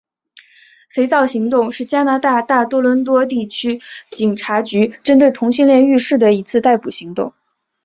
[0.89, 7.35] 肥皂行动是加拿大大多伦多地区警察局针对同性恋浴室的一次逮捕行动。